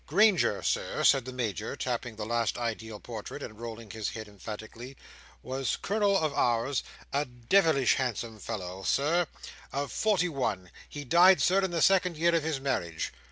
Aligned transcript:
"Granger, 0.07 0.63
Sir," 0.63 1.03
said 1.03 1.25
the 1.25 1.31
Major, 1.31 1.75
tapping 1.75 2.15
the 2.15 2.25
last 2.25 2.57
ideal 2.57 2.99
portrait, 2.99 3.43
and 3.43 3.59
rolling 3.59 3.91
his 3.91 4.09
head 4.09 4.27
emphatically, 4.27 4.97
"was 5.43 5.77
Colonel 5.79 6.17
of 6.17 6.33
Ours; 6.33 6.81
a 7.13 7.25
de 7.25 7.61
vilish 7.61 7.93
handsome 7.97 8.39
fellow, 8.39 8.81
Sir, 8.81 9.27
of 9.71 9.91
forty 9.91 10.27
one. 10.27 10.71
He 10.89 11.03
died, 11.03 11.39
Sir, 11.39 11.59
in 11.63 11.69
the 11.69 11.83
second 11.83 12.17
year 12.17 12.33
of 12.33 12.41
his 12.41 12.59
marriage." 12.59 13.13